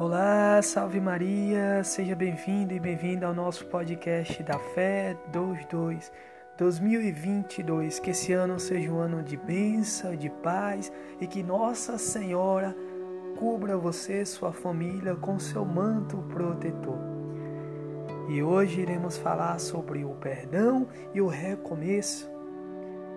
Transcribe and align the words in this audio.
Olá, 0.00 0.62
salve 0.62 1.00
Maria, 1.00 1.82
seja 1.82 2.14
bem-vindo 2.14 2.72
e 2.72 2.78
bem-vinda 2.78 3.26
ao 3.26 3.34
nosso 3.34 3.66
podcast 3.66 4.40
da 4.44 4.56
Fé 4.56 5.16
22 5.32 6.12
2022. 6.56 7.98
Que 7.98 8.10
esse 8.10 8.32
ano 8.32 8.60
seja 8.60 8.92
um 8.92 9.00
ano 9.00 9.24
de 9.24 9.36
bênção, 9.36 10.14
de 10.14 10.30
paz 10.30 10.92
e 11.20 11.26
que 11.26 11.42
Nossa 11.42 11.98
Senhora 11.98 12.76
cubra 13.40 13.76
você, 13.76 14.24
sua 14.24 14.52
família, 14.52 15.16
com 15.16 15.36
seu 15.40 15.64
manto 15.64 16.18
protetor. 16.28 17.00
E 18.28 18.40
hoje 18.40 18.82
iremos 18.82 19.18
falar 19.18 19.58
sobre 19.58 20.04
o 20.04 20.10
perdão 20.10 20.86
e 21.12 21.20
o 21.20 21.26
recomeço. 21.26 22.30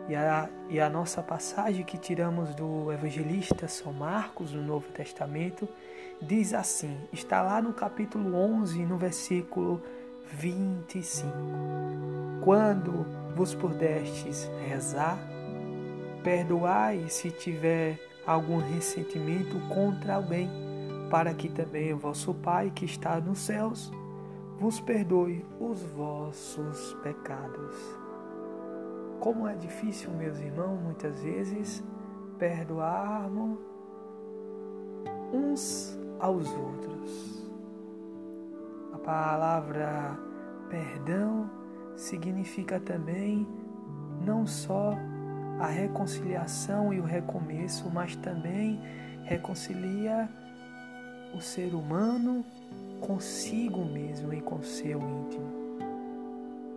E 0.09 0.16
a, 0.16 0.50
e 0.68 0.79
a 0.79 0.89
nossa 0.89 1.21
passagem 1.21 1.86
que 1.86 2.00
tiramos 2.00 2.56
do 2.56 2.92
evangelista 2.92 3.68
São 3.68 3.93
Marcos, 3.93 4.52
no 4.52 4.64
Novo 4.64 4.88
Testamento, 4.88 5.70
diz 6.21 6.54
assim: 6.54 6.98
está 7.11 7.42
lá 7.42 7.61
no 7.61 7.74
capítulo 7.74 8.36
11, 8.36 8.86
no 8.86 8.98
versículo 8.98 9.82
25. 10.32 11.32
Quando 12.43 13.06
vos 13.36 13.56
pudestes 13.56 14.50
rezar, 14.68 15.18
perdoai 16.24 17.10
se 17.10 17.32
tiver 17.32 18.00
algum 18.26 18.60
ressentimento 18.60 19.60
contra 19.68 20.15
alguém, 20.15 20.50
para 21.10 21.34
que 21.34 21.50
também 21.50 21.93
o 21.93 21.98
vosso 21.98 22.34
Pai 22.34 22.71
que 22.74 22.86
está 22.86 23.20
nos 23.20 23.40
céus 23.40 23.92
vos 24.57 24.79
perdoe 24.79 25.43
os 25.60 25.82
vossos 25.82 26.93
pecados. 27.01 27.76
Como 29.20 29.48
é 29.48 29.56
difícil, 29.56 30.12
meus 30.12 30.40
irmãos, 30.40 30.79
muitas 30.82 31.20
vezes 31.21 31.84
perdoarmos 32.38 33.59
uns 35.34 35.98
aos 36.22 36.47
outros. 36.53 37.52
A 38.94 38.97
palavra 39.00 40.17
perdão 40.69 41.50
significa 41.95 42.80
também 42.80 43.47
não 44.23 44.45
só 44.45 44.95
a 45.59 45.67
reconciliação 45.67 46.94
e 46.94 46.99
o 46.99 47.03
recomeço, 47.03 47.89
mas 47.92 48.16
também 48.16 48.80
reconcilia 49.23 50.30
o 51.33 51.42
ser 51.42 51.73
humano 51.73 52.45
consigo 52.99 53.83
mesmo 53.83 54.33
e 54.33 54.42
com 54.42 54.61
seu 54.61 54.99
íntimo. 54.99 55.52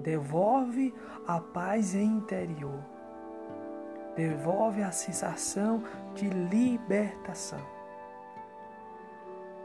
Devolve 0.02 0.94
a 1.26 1.40
paz 1.40 1.94
interior. 1.94 2.78
Devolve 4.16 4.82
a 4.82 4.92
sensação 4.92 5.82
de 6.14 6.28
libertação. 6.28 7.73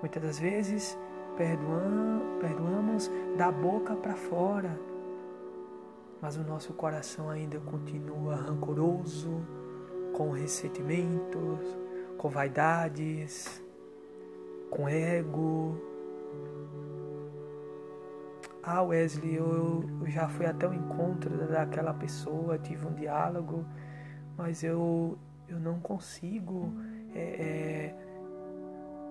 Muitas 0.02 0.24
das 0.24 0.40
vezes 0.40 0.98
perdoamos 1.38 3.12
da 3.38 3.52
boca 3.52 3.96
para 3.96 4.16
fora, 4.16 4.80
mas 6.22 6.38
o 6.38 6.44
nosso 6.44 6.74
coração 6.74 7.30
ainda 7.30 7.60
continua 7.60 8.36
rancoroso, 8.36 9.42
com 10.14 10.32
ressentimentos, 10.32 11.78
com 12.18 12.30
vaidades, 12.30 13.64
com 14.70 14.88
ego. 14.88 15.78
Ah, 18.62 18.84
Wesley, 18.84 19.36
eu 19.36 19.84
já 20.06 20.28
fui 20.28 20.46
até 20.46 20.68
o 20.68 20.74
encontro 20.74 21.48
daquela 21.48 21.94
pessoa, 21.94 22.58
tive 22.58 22.86
um 22.86 22.94
diálogo, 22.94 23.66
mas 24.38 24.64
eu, 24.64 25.18
eu 25.48 25.60
não 25.60 25.80
consigo 25.80 26.74
é, 27.16 27.20
é, 27.20 28.09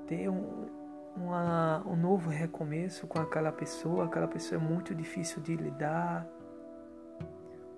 ter 0.08 0.28
um, 0.28 0.66
uma, 1.14 1.86
um 1.86 1.94
novo 1.94 2.30
recomeço 2.30 3.06
com 3.06 3.20
aquela 3.20 3.52
pessoa, 3.52 4.06
aquela 4.06 4.26
pessoa 4.26 4.60
é 4.60 4.64
muito 4.64 4.94
difícil 4.94 5.42
de 5.42 5.54
lidar. 5.54 6.26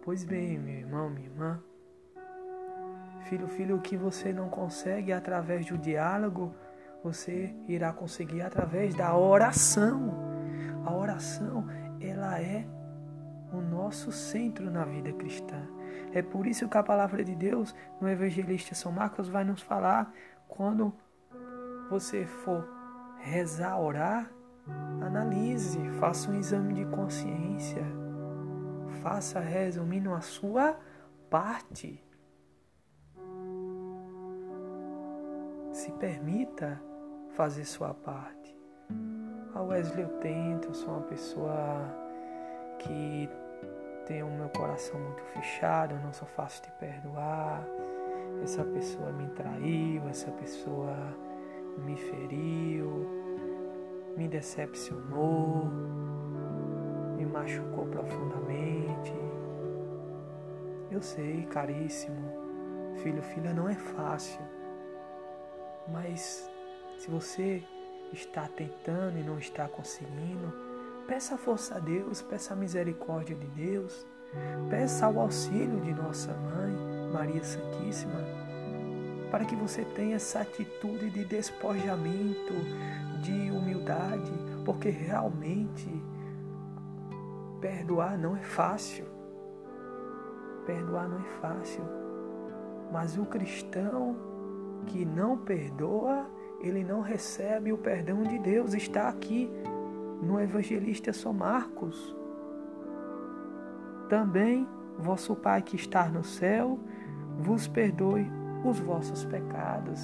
Pois 0.02 0.24
bem, 0.24 0.58
meu 0.58 0.74
irmão, 0.74 1.10
minha 1.10 1.26
irmã, 1.26 1.62
filho, 3.24 3.48
filho, 3.48 3.76
o 3.76 3.80
que 3.80 3.96
você 3.96 4.32
não 4.32 4.48
consegue 4.48 5.12
através 5.12 5.66
do 5.66 5.76
diálogo, 5.76 6.54
você 7.02 7.54
irá 7.68 7.92
conseguir 7.92 8.42
através 8.42 8.94
da 8.94 9.14
oração. 9.16 10.14
A 10.84 10.94
oração, 10.94 11.66
ela 12.00 12.40
é 12.40 12.64
o 13.52 13.60
nosso 13.60 14.12
centro 14.12 14.70
na 14.70 14.84
vida 14.84 15.12
cristã. 15.12 15.60
É 16.12 16.22
por 16.22 16.46
isso 16.46 16.68
que 16.68 16.78
a 16.78 16.82
palavra 16.82 17.24
de 17.24 17.34
Deus 17.34 17.74
no 18.00 18.08
evangelista 18.08 18.74
São 18.74 18.92
Marcos 18.92 19.28
vai 19.28 19.44
nos 19.44 19.60
falar 19.60 20.12
quando 20.48 20.94
você 21.90 22.24
for 22.24 22.64
rezar, 23.18 23.80
orar, 23.80 24.30
analise, 25.00 25.90
faça 25.98 26.30
um 26.30 26.38
exame 26.38 26.72
de 26.74 26.84
consciência. 26.86 27.84
Faça 29.02 29.40
resumindo 29.40 30.12
a 30.14 30.20
sua 30.20 30.78
parte. 31.28 32.00
Se 35.72 35.90
permita 35.92 36.80
fazer 37.30 37.64
sua 37.64 37.92
parte. 37.92 38.56
A 39.52 39.60
Wesley 39.60 40.04
eu 40.04 40.18
tento, 40.18 40.68
eu 40.68 40.74
sou 40.74 40.90
uma 40.90 41.02
pessoa 41.02 41.92
que 42.78 43.28
tem 44.06 44.22
o 44.22 44.30
meu 44.30 44.48
coração 44.50 44.98
muito 45.00 45.22
fechado, 45.22 45.94
eu 45.94 46.00
não 46.00 46.12
sou 46.12 46.28
fácil 46.28 46.62
de 46.62 46.70
perdoar. 46.72 47.64
Essa 48.42 48.64
pessoa 48.64 49.10
me 49.12 49.28
traiu, 49.30 50.08
essa 50.08 50.30
pessoa 50.32 50.94
me 51.78 51.96
feriu, 51.96 53.06
me 54.16 54.28
decepcionou, 54.28 55.66
me 57.16 57.26
machucou 57.26 57.86
profundamente. 57.86 59.12
Eu 60.90 61.00
sei, 61.00 61.46
caríssimo, 61.46 62.32
filho, 63.02 63.22
filha, 63.22 63.54
não 63.54 63.68
é 63.68 63.74
fácil, 63.74 64.40
mas 65.88 66.50
se 66.98 67.10
você 67.10 67.62
está 68.12 68.48
tentando 68.48 69.18
e 69.18 69.22
não 69.22 69.38
está 69.38 69.68
conseguindo, 69.68 70.52
peça 71.06 71.38
força 71.38 71.76
a 71.76 71.78
Deus, 71.78 72.22
peça 72.22 72.54
a 72.54 72.56
misericórdia 72.56 73.36
de 73.36 73.46
Deus, 73.48 74.06
peça 74.68 75.08
o 75.08 75.20
auxílio 75.20 75.80
de 75.80 75.94
nossa 75.94 76.32
mãe, 76.32 76.72
Maria 77.12 77.42
Santíssima 77.42 78.49
para 79.30 79.44
que 79.44 79.54
você 79.54 79.84
tenha 79.84 80.16
essa 80.16 80.40
atitude 80.40 81.10
de 81.10 81.24
despojamento, 81.24 82.54
de 83.22 83.50
humildade, 83.50 84.32
porque 84.64 84.88
realmente 84.88 85.88
perdoar 87.60 88.18
não 88.18 88.36
é 88.36 88.42
fácil. 88.42 89.06
Perdoar 90.66 91.08
não 91.08 91.18
é 91.18 91.28
fácil. 91.40 91.84
Mas 92.92 93.16
o 93.16 93.24
cristão 93.24 94.16
que 94.86 95.04
não 95.04 95.36
perdoa, 95.36 96.26
ele 96.60 96.82
não 96.82 97.00
recebe 97.00 97.72
o 97.72 97.78
perdão 97.78 98.22
de 98.22 98.38
Deus. 98.38 98.74
Está 98.74 99.08
aqui 99.08 99.50
no 100.22 100.40
evangelista 100.40 101.12
São 101.12 101.32
Marcos. 101.32 102.16
Também 104.08 104.66
vosso 104.98 105.36
Pai 105.36 105.62
que 105.62 105.76
está 105.76 106.08
no 106.08 106.24
céu 106.24 106.78
vos 107.38 107.66
perdoe 107.66 108.39
os 108.64 108.78
vossos 108.78 109.24
pecados. 109.24 110.00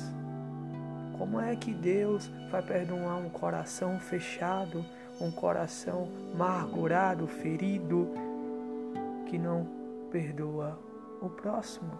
Como 1.19 1.41
é 1.41 1.56
que 1.56 1.72
Deus 1.72 2.31
vai 2.50 2.62
perdoar 2.62 3.17
um 3.17 3.28
coração 3.28 3.99
fechado, 3.99 4.84
um 5.21 5.31
coração 5.31 6.09
amargurado, 6.34 7.27
ferido, 7.27 8.09
que 9.27 9.39
não 9.39 9.67
perdoa 10.11 10.78
o 11.21 11.28
próximo? 11.28 11.91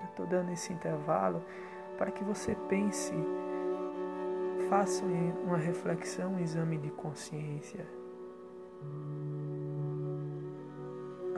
Eu 0.00 0.08
estou 0.08 0.26
dando 0.26 0.50
esse 0.52 0.72
intervalo 0.72 1.42
para 1.98 2.10
que 2.10 2.24
você 2.24 2.56
pense, 2.68 3.12
faça 4.70 5.04
uma 5.44 5.58
reflexão, 5.58 6.34
um 6.34 6.40
exame 6.40 6.78
de 6.78 6.90
consciência. 6.90 7.86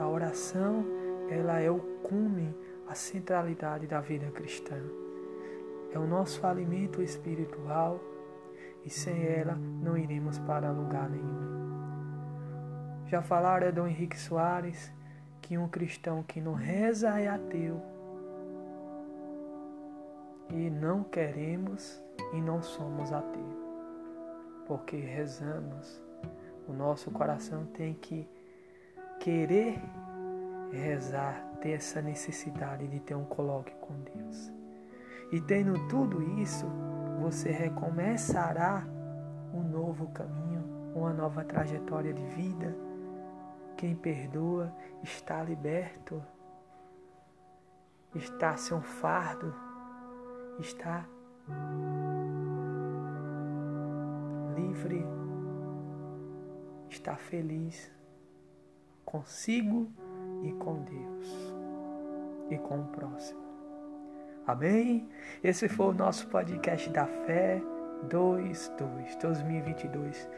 A 0.01 0.07
oração, 0.07 0.83
ela 1.29 1.59
é 1.59 1.69
o 1.69 1.77
cume, 2.01 2.55
a 2.87 2.95
centralidade 2.95 3.85
da 3.85 4.01
vida 4.01 4.31
cristã. 4.31 4.75
É 5.93 5.99
o 5.99 6.07
nosso 6.07 6.45
alimento 6.47 7.03
espiritual 7.03 7.99
e 8.83 8.89
sem 8.89 9.27
ela 9.27 9.53
não 9.53 9.95
iremos 9.95 10.39
para 10.39 10.71
lugar 10.71 11.07
nenhum. 11.07 11.61
Já 13.05 13.21
falaram 13.21 13.71
Dom 13.71 13.85
Henrique 13.85 14.19
Soares 14.19 14.91
que 15.39 15.55
um 15.55 15.67
cristão 15.67 16.23
que 16.23 16.41
não 16.41 16.55
reza 16.55 17.19
é 17.19 17.27
ateu. 17.27 17.79
E 20.49 20.67
não 20.71 21.03
queremos 21.03 22.03
e 22.33 22.41
não 22.41 22.63
somos 22.63 23.13
ateus. 23.13 23.61
Porque 24.65 24.97
rezamos, 24.97 26.01
o 26.67 26.73
nosso 26.73 27.11
coração 27.11 27.67
tem 27.67 27.93
que 27.93 28.27
querer 29.21 29.79
rezar 30.71 31.47
ter 31.61 31.73
essa 31.73 32.01
necessidade 32.01 32.87
de 32.87 32.99
ter 32.99 33.13
um 33.13 33.23
coloque 33.23 33.71
com 33.75 33.93
Deus. 34.01 34.51
E 35.31 35.39
tendo 35.39 35.87
tudo 35.87 36.23
isso, 36.39 36.65
você 37.21 37.51
recomeçará 37.51 38.83
um 39.53 39.61
novo 39.61 40.07
caminho, 40.07 40.63
uma 40.95 41.13
nova 41.13 41.43
trajetória 41.43 42.11
de 42.11 42.23
vida. 42.29 42.75
Quem 43.77 43.95
perdoa 43.95 44.73
está 45.03 45.43
liberto, 45.43 46.21
está 48.15 48.57
sem 48.57 48.75
um 48.75 48.81
fardo, 48.81 49.53
está 50.59 51.05
livre, 54.55 55.05
está 56.89 57.15
feliz 57.15 58.00
consigo 59.11 59.91
e 60.41 60.53
com 60.53 60.83
Deus 60.83 61.53
e 62.49 62.57
com 62.57 62.79
o 62.79 62.85
próximo. 62.85 63.41
Amém? 64.47 65.09
Esse 65.43 65.67
foi 65.67 65.87
o 65.87 65.93
nosso 65.93 66.27
podcast 66.27 66.89
da 66.89 67.05
fé 67.05 67.61
22 68.03 68.71
2022. 69.21 70.29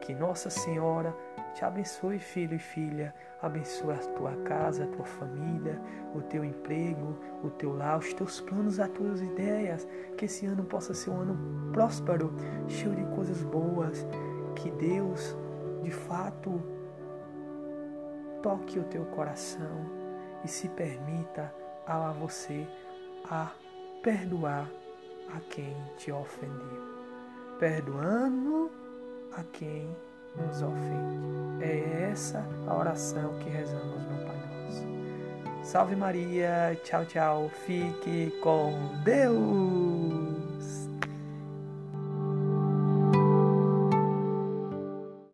Que 0.00 0.14
Nossa 0.14 0.48
Senhora 0.48 1.14
te 1.54 1.62
abençoe, 1.62 2.18
filho 2.18 2.56
e 2.56 2.58
filha. 2.58 3.14
Abençoe 3.42 3.92
a 3.92 3.98
tua 3.98 4.34
casa, 4.44 4.84
a 4.84 4.86
tua 4.88 5.04
família, 5.04 5.78
o 6.14 6.22
teu 6.22 6.42
emprego, 6.42 7.18
o 7.44 7.50
teu 7.50 7.76
lar, 7.76 7.98
os 7.98 8.14
teus 8.14 8.40
planos, 8.40 8.80
as 8.80 8.88
tuas 8.88 9.20
ideias. 9.20 9.86
Que 10.16 10.24
esse 10.24 10.46
ano 10.46 10.64
possa 10.64 10.94
ser 10.94 11.10
um 11.10 11.20
ano 11.20 11.70
próspero, 11.70 12.34
cheio 12.66 12.96
de 12.96 13.04
coisas 13.14 13.42
boas. 13.44 14.06
Que 14.56 14.70
Deus, 14.70 15.36
de 15.82 15.90
fato, 15.90 16.60
toque 18.42 18.78
o 18.78 18.84
teu 18.84 19.04
coração 19.06 19.86
e 20.44 20.48
se 20.48 20.68
permita 20.68 21.54
a 21.86 22.12
você 22.12 22.66
a 23.30 23.52
perdoar 24.02 24.68
a 25.34 25.40
quem 25.48 25.76
te 25.96 26.10
ofendeu. 26.12 26.92
Perdoando 27.58 28.70
a 29.32 29.42
quem 29.44 29.88
nos 30.36 30.62
ofende. 30.62 31.64
É 31.64 32.08
essa 32.10 32.44
a 32.66 32.76
oração 32.76 33.38
que 33.38 33.48
rezamos 33.48 34.02
no 34.02 34.26
Pai 34.26 34.64
Nosso. 34.64 34.86
Salve 35.62 35.94
Maria, 35.94 36.78
tchau, 36.82 37.04
tchau, 37.06 37.50
fique 37.64 38.32
com 38.42 38.72
Deus! 39.04 40.21